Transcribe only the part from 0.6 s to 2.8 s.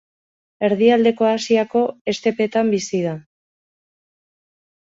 Erdialdeko Asiako estepetan